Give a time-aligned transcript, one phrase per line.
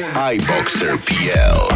[0.00, 1.71] iBoxer PL.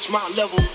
[0.00, 0.12] iBoxerPL.
[0.12, 0.69] my level.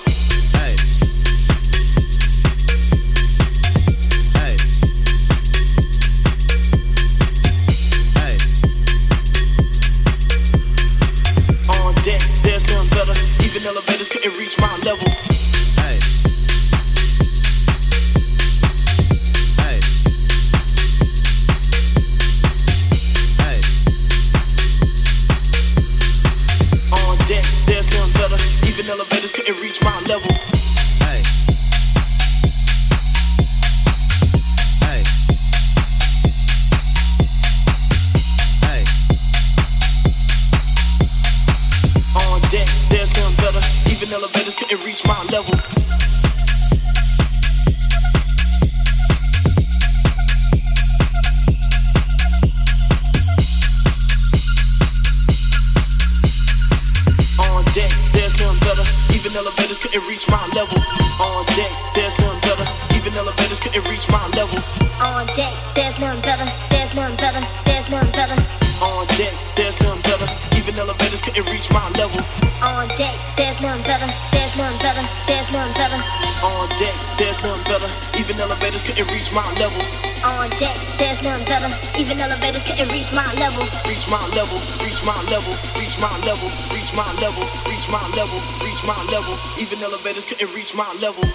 [90.65, 91.35] Reach my level.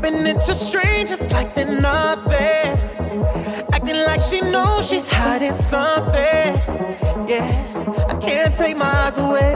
[0.00, 2.78] bumping into strangers like they're nothing.
[3.72, 6.54] Acting like she knows she's hiding something.
[7.28, 7.48] Yeah,
[8.08, 9.54] I can't take my eyes away.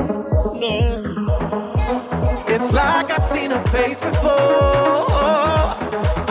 [0.54, 2.44] No.
[2.48, 4.30] It's like I've seen her face before.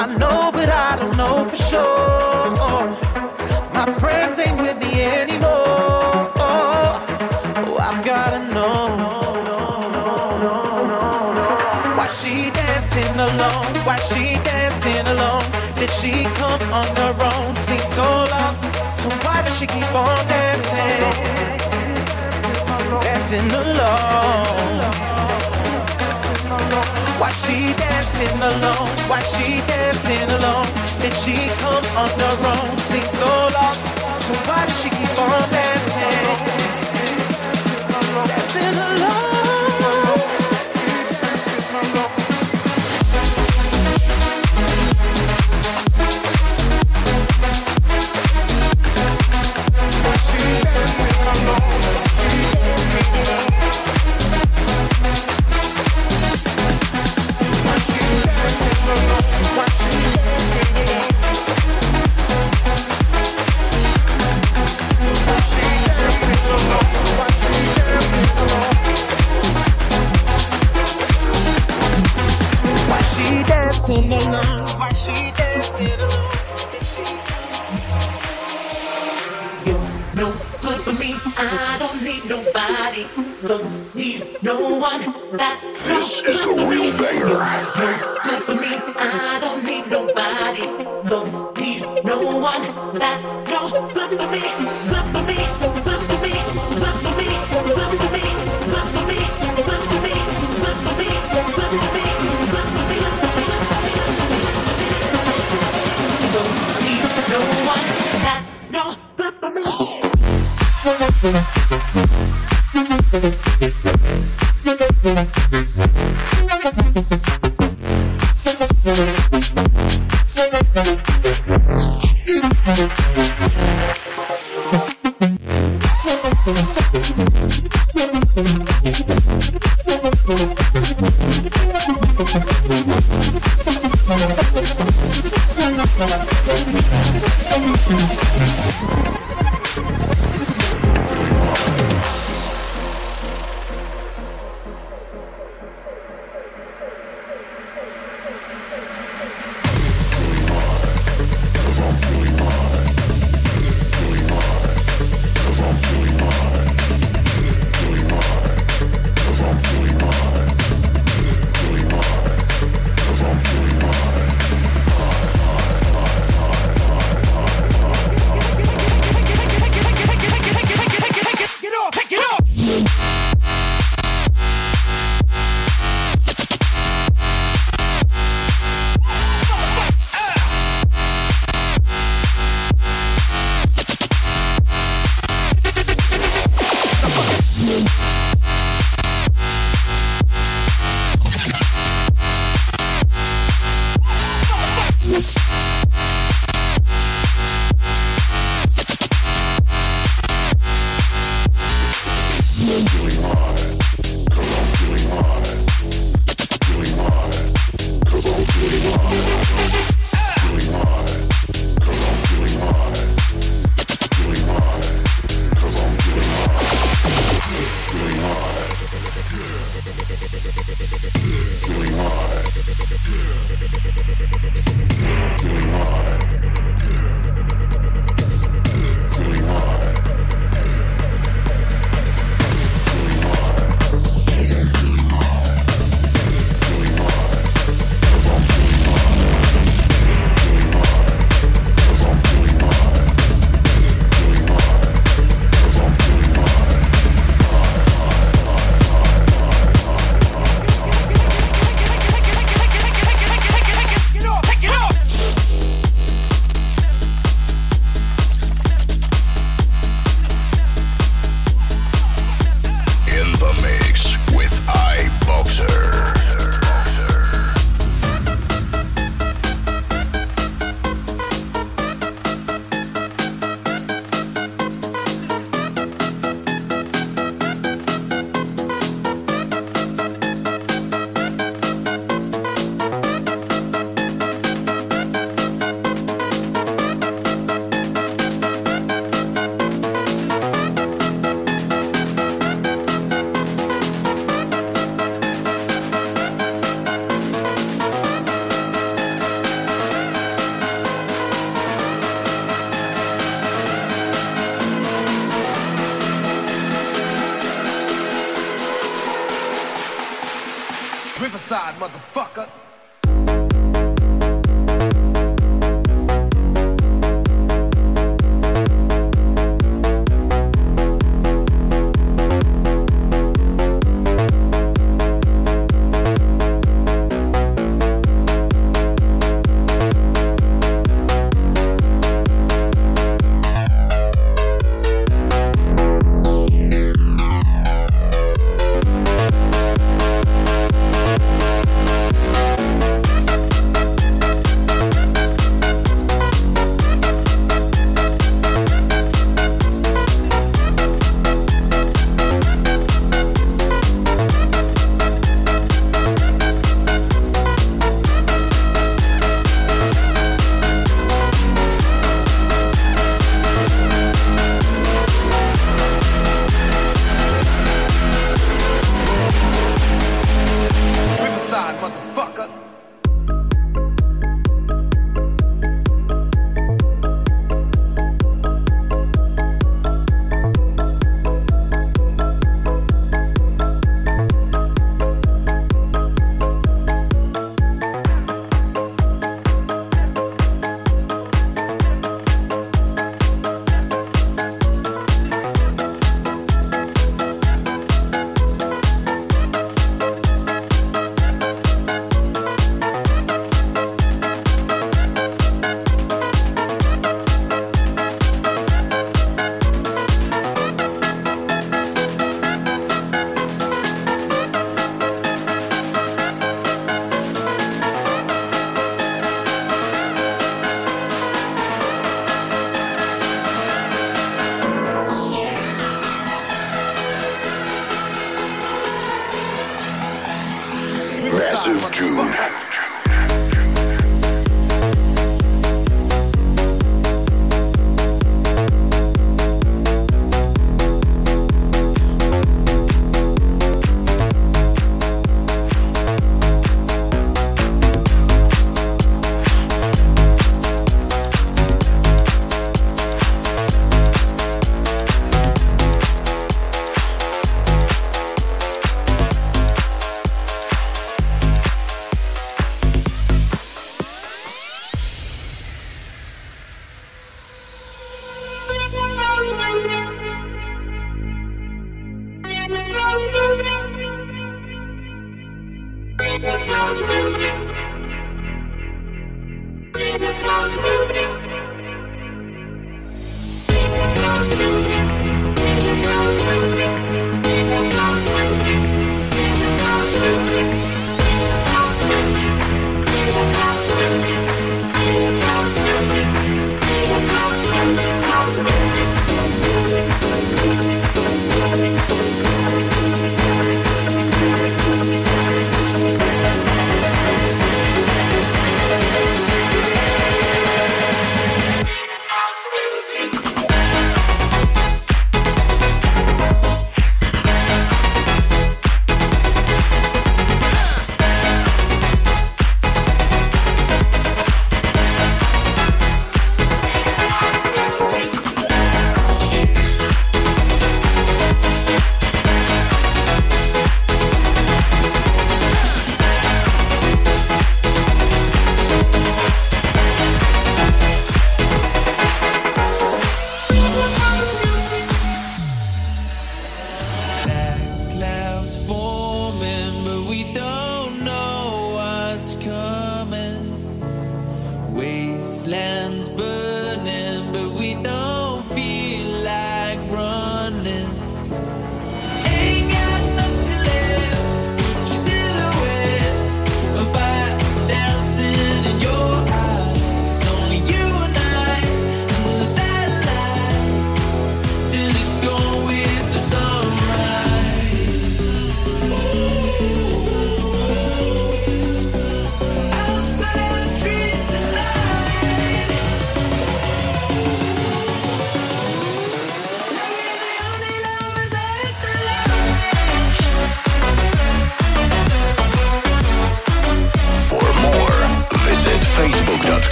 [0.00, 2.48] I know, but I don't know for sure.
[3.72, 5.47] My friends ain't with me anymore.
[15.88, 17.56] did she come on her own?
[17.56, 18.62] Seems so lost.
[19.00, 21.00] So why does she keep on dancing?
[23.00, 24.80] Dancing alone.
[27.20, 28.88] Why she dancing alone?
[29.10, 30.66] Why she dancing alone?
[31.00, 32.78] Did she come on her own?
[32.78, 33.84] Seems so lost.
[34.26, 35.57] So why does she keep on dancing?
[85.30, 86.67] This is the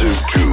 [0.00, 0.47] Massive Juice.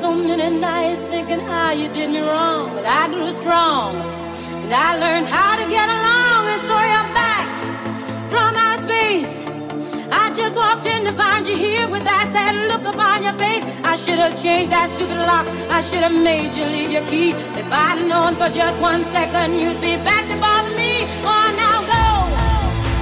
[0.00, 3.94] so many nights thinking how you did me wrong, but I grew strong
[4.62, 6.40] and I learned how to get along.
[6.52, 7.46] And so you're back
[8.32, 9.32] from outer space.
[10.10, 13.64] I just walked in to find you here with that sad look upon your face.
[13.84, 15.46] I should have changed that stupid lock.
[15.76, 17.30] I should have made you leave your key.
[17.62, 20.92] If I'd known for just one second, you'd be back to bother me.
[21.28, 22.04] Oh, now go.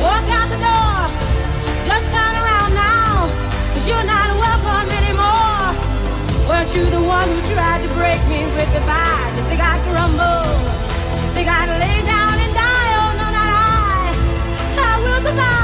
[0.05, 0.99] Walk out the door.
[1.89, 3.31] Just turn around now.
[3.75, 4.18] Cause you're not
[6.59, 9.31] weren't you the one who tried to break me with goodbye?
[9.31, 10.43] Did you think I'd crumble?
[11.15, 12.91] Did you think I'd lay down and die?
[12.99, 14.13] Oh no, not I!
[14.77, 15.58] I will survive.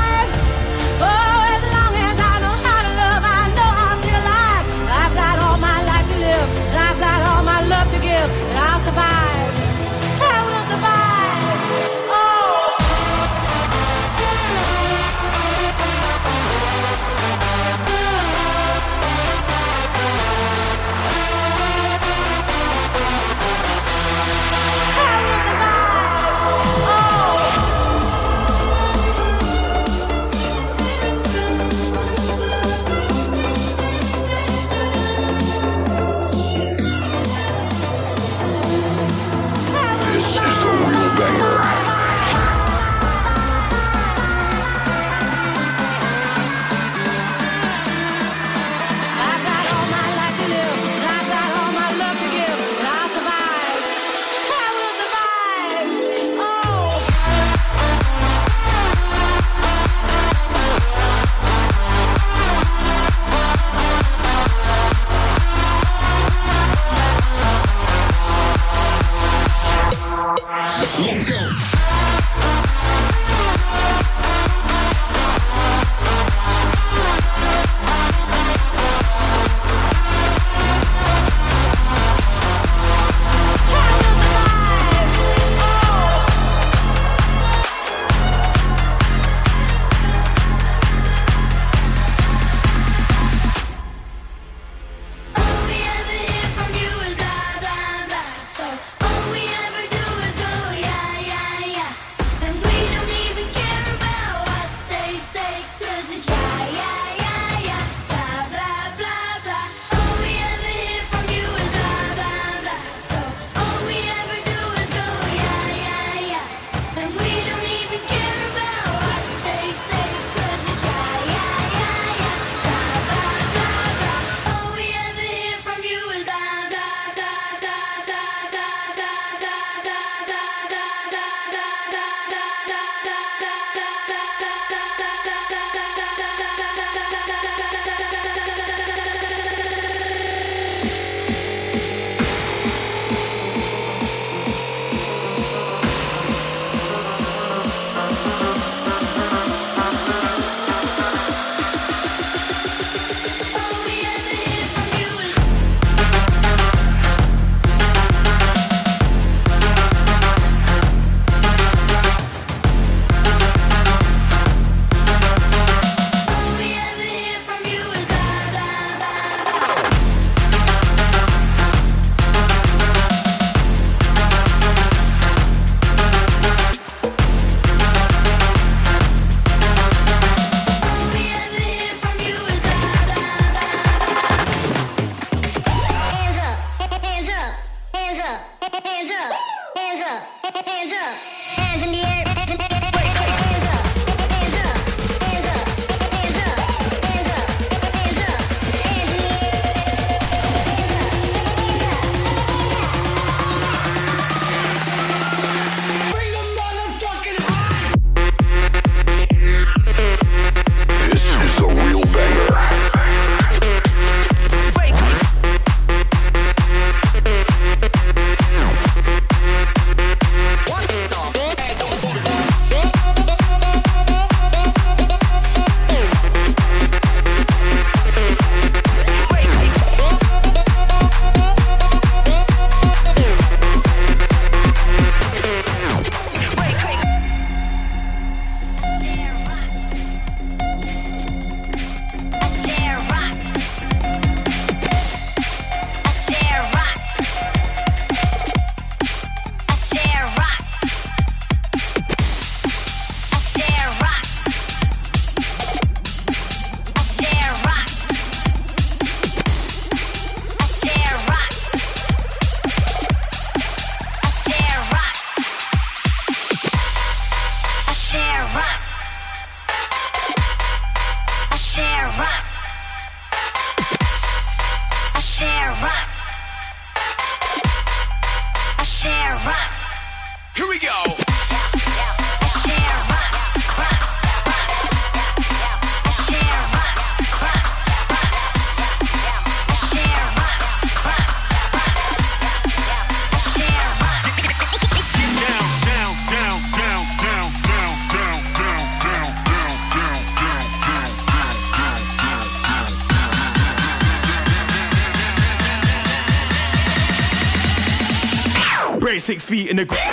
[309.34, 310.03] Six feet in the ground.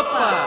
[0.00, 0.39] Опа!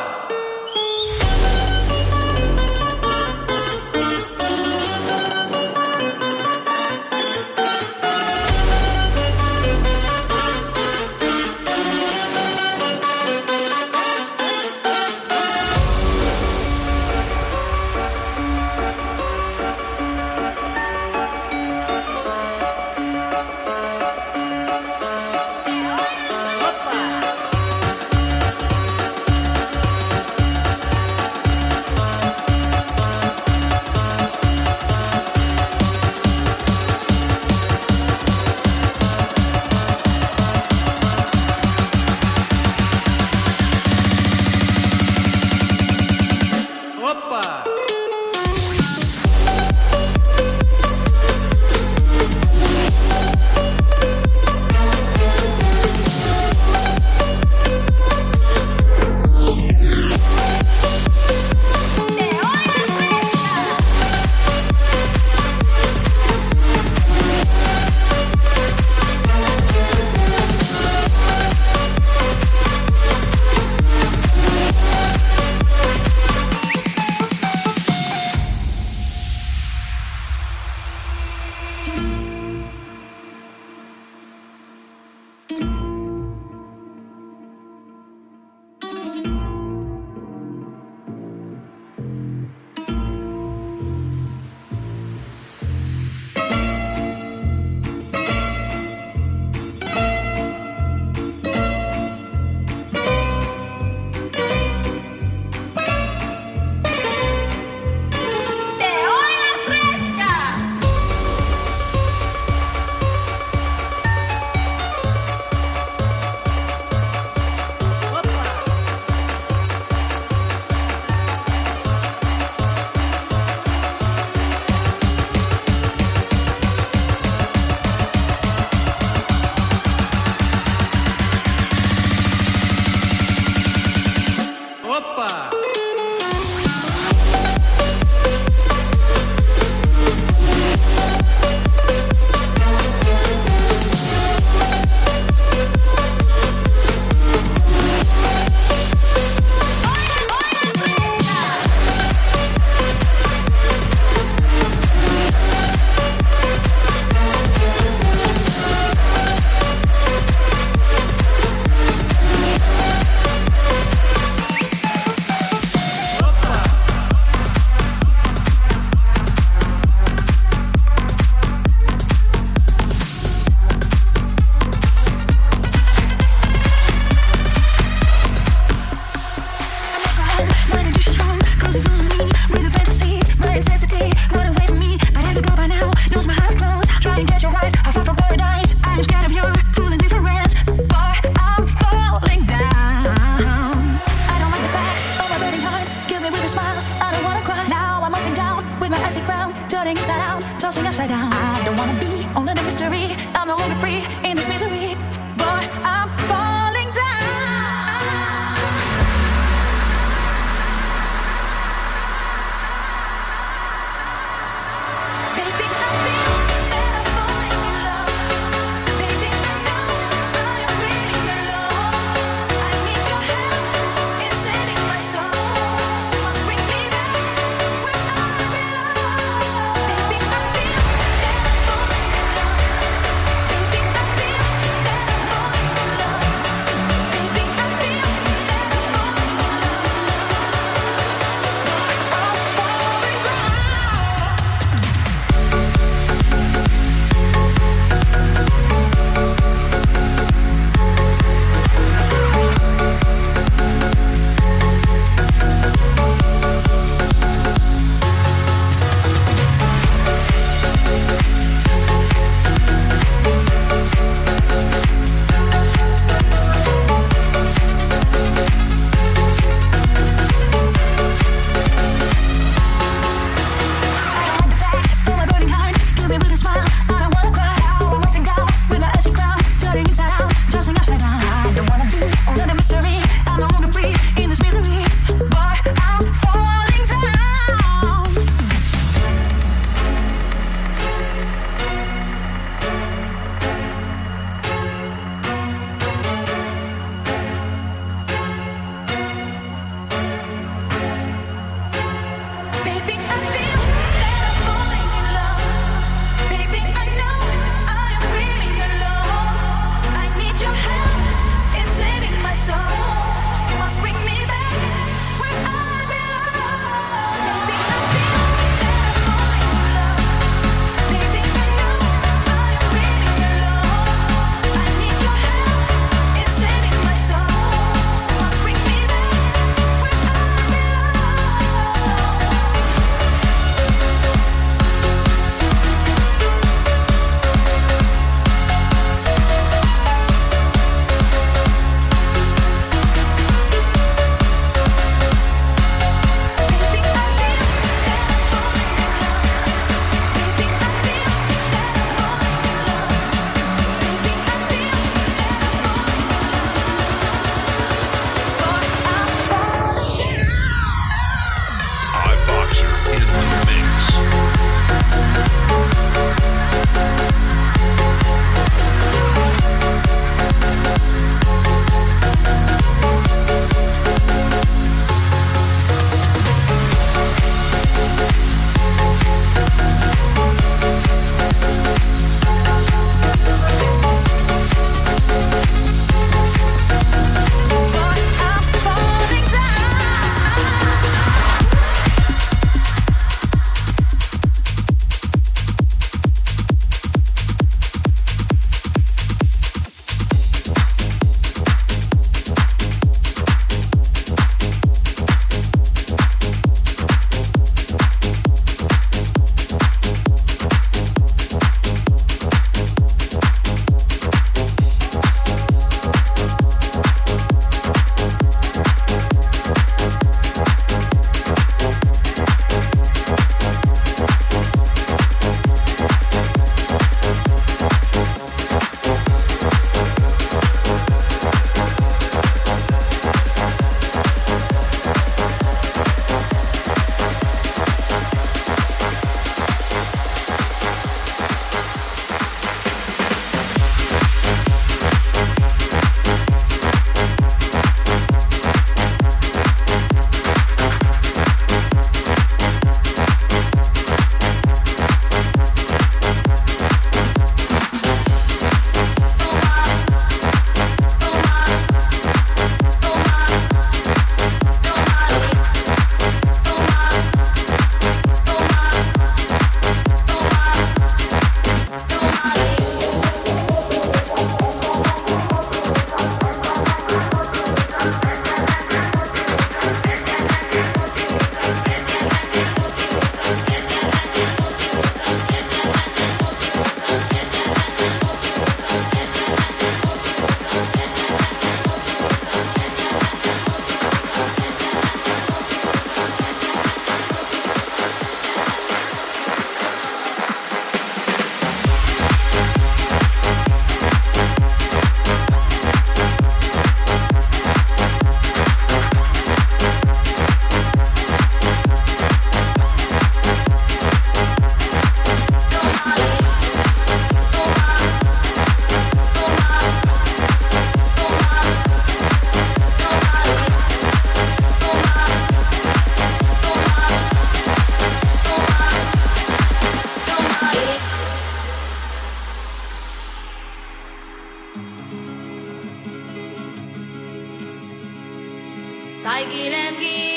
[539.03, 540.12] like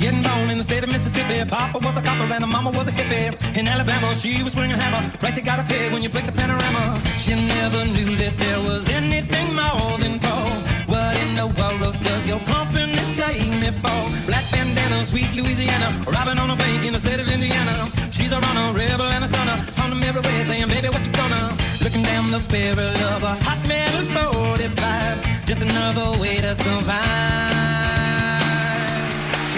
[0.00, 1.44] Getting born in the state of Mississippi.
[1.44, 3.36] Papa was a copper and a mama was a hippie.
[3.52, 5.04] In Alabama, she was swinging hammer.
[5.20, 6.96] Price you gotta pay when you break the panorama.
[7.20, 10.56] She never knew that there was anything more than gold.
[10.88, 14.00] What in the world does your company take me for?
[14.24, 15.92] Black bandana, sweet Louisiana.
[16.08, 17.92] Robbing on a bank in the state of Indiana.
[18.08, 19.60] She's a runner, rebel and a stunner.
[19.84, 21.52] On them everywhere saying, baby, what you gonna?
[21.84, 25.44] Looking down the barrel of a hot metal 45.
[25.44, 27.99] Just another way to survive.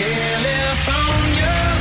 [0.03, 1.72] California,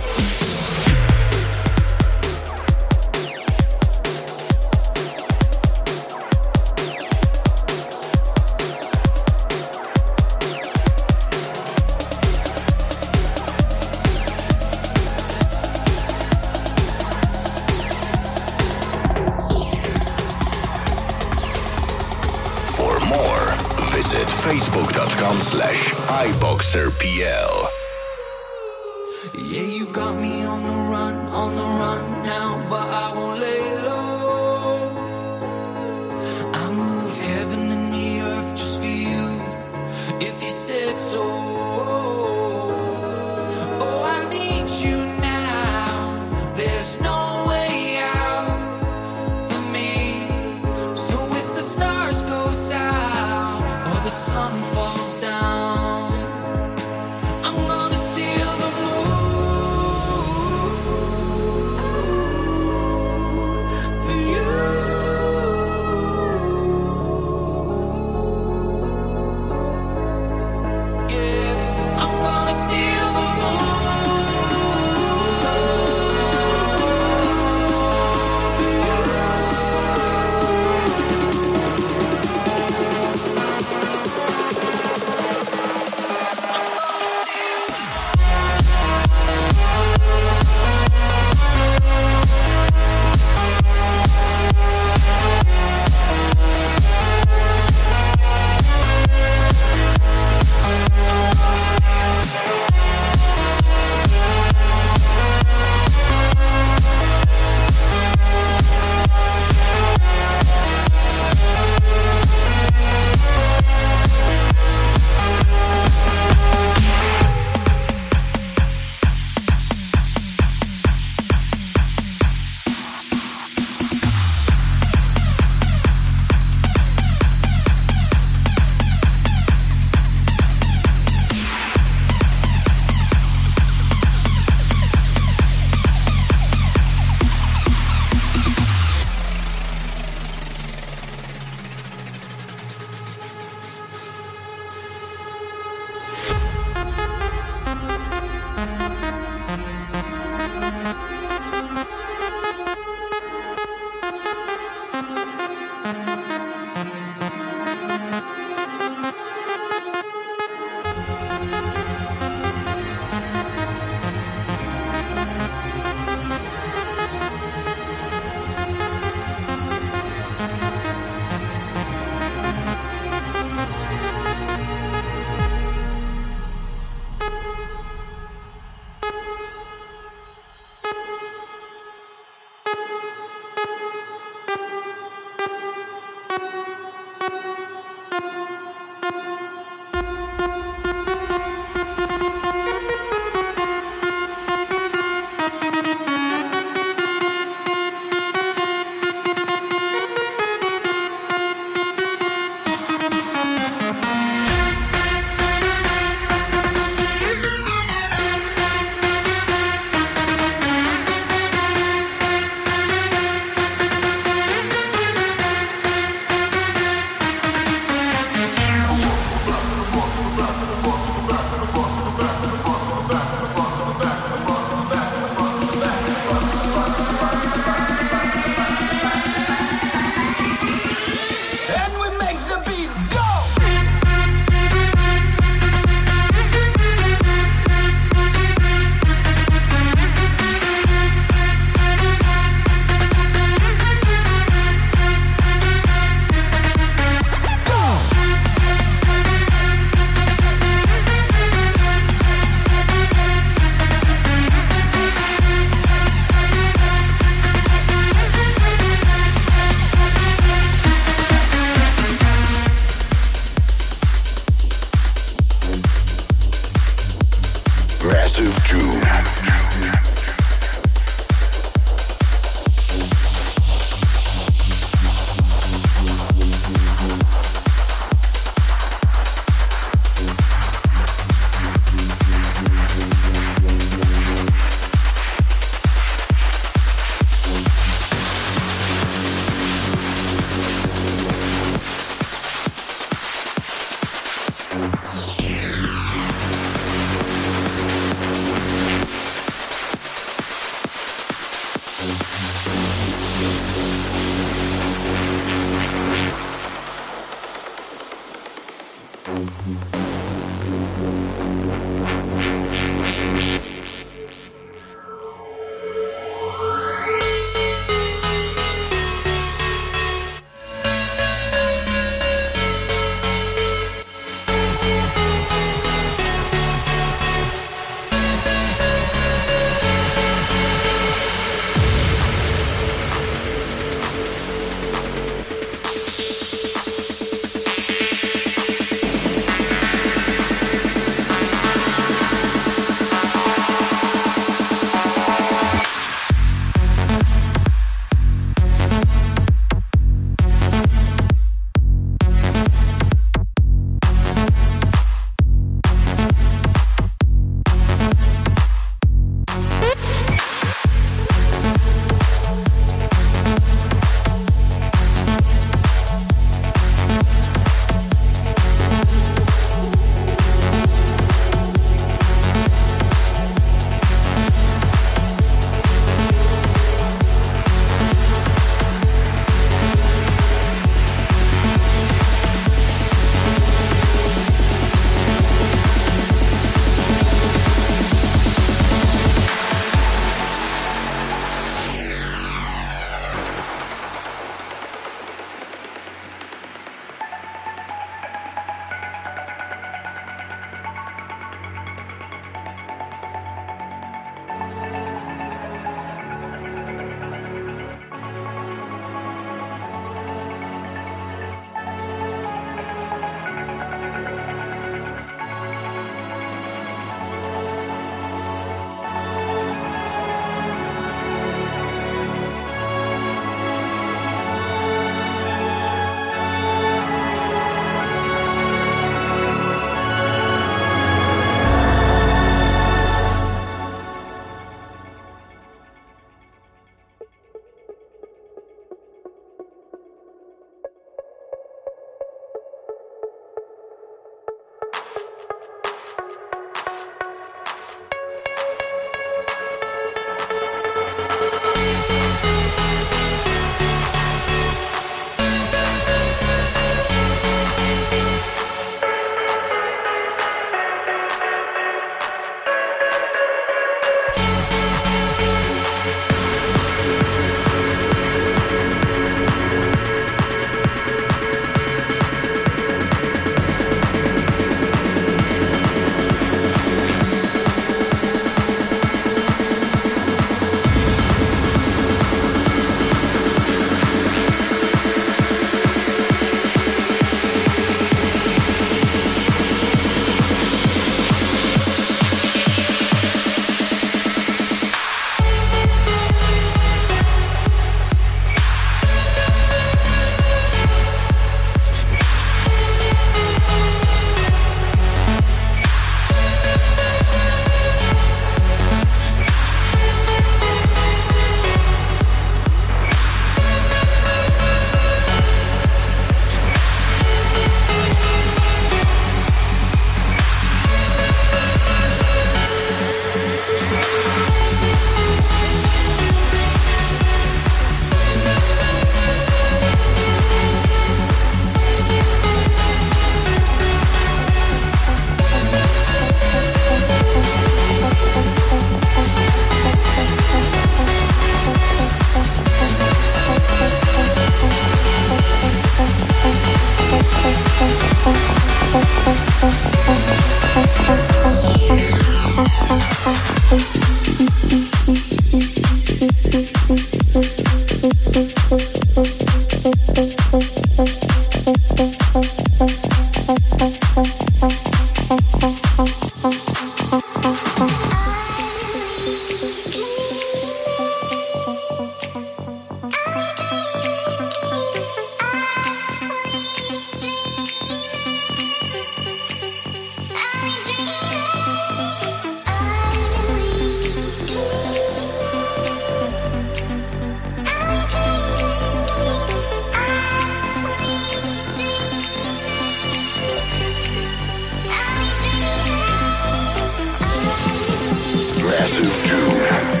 [598.81, 600.00] Aggressive June.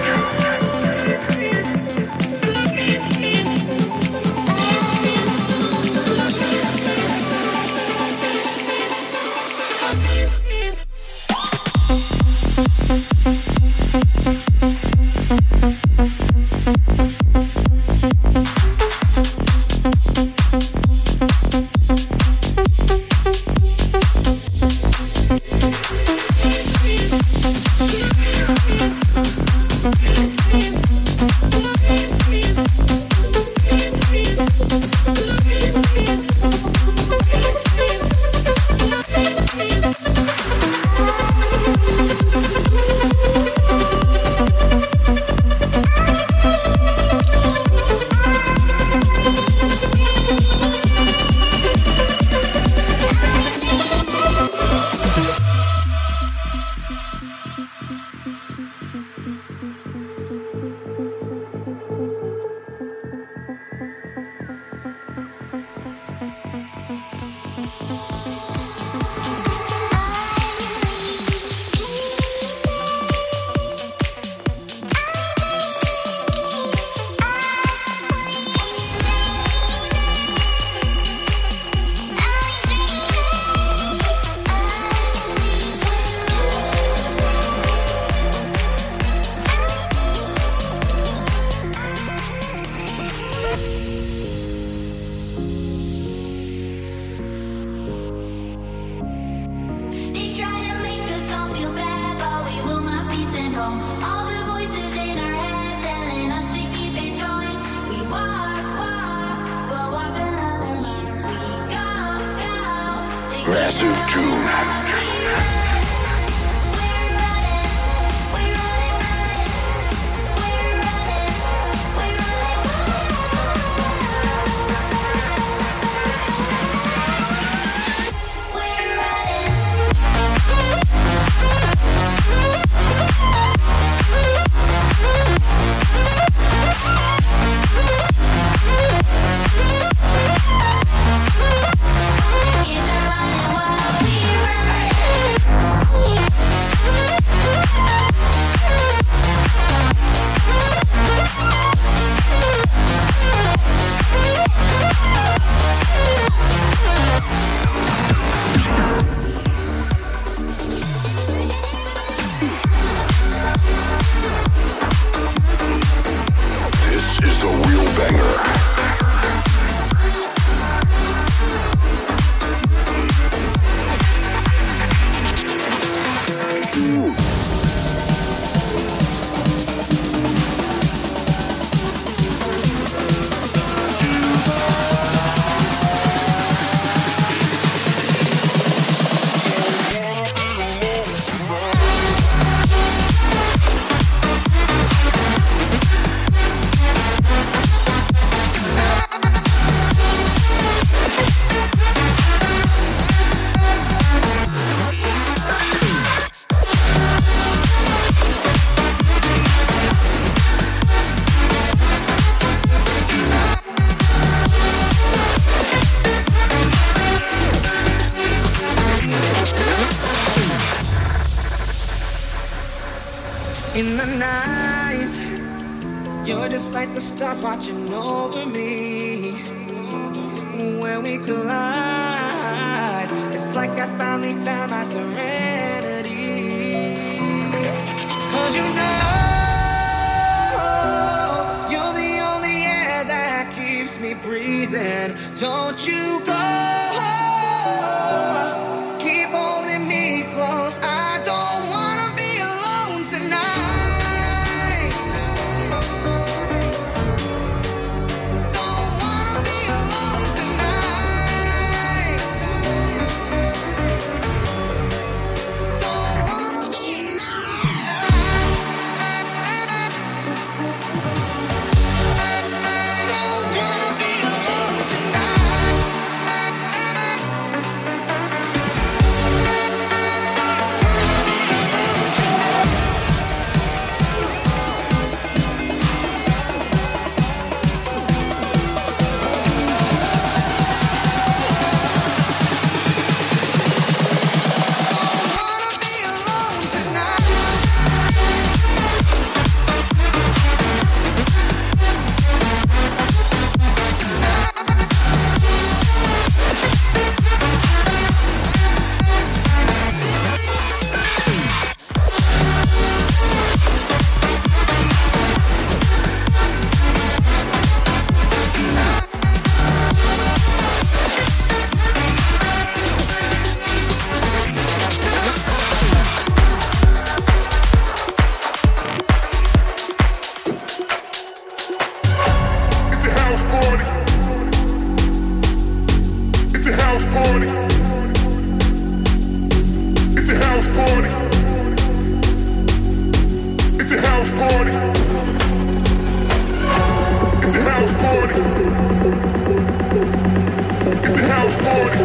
[350.83, 351.99] It's a house party.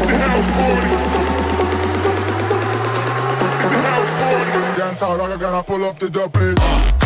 [0.00, 0.90] It's a house party.
[3.64, 4.80] It's a house party.
[4.80, 6.99] Dance I gotta pull up the double.